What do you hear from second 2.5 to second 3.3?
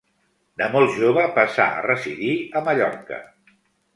a Mallorca.